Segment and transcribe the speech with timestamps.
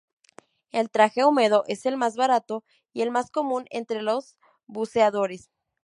[0.71, 4.35] El traje húmedo es el más barato y el más común entre los
[4.65, 5.51] buceadores.